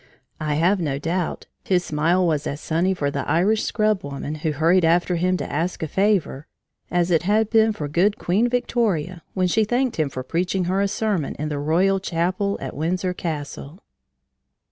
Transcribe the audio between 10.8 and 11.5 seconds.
a sermon in